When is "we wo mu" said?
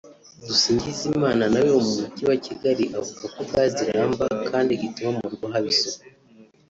1.63-1.91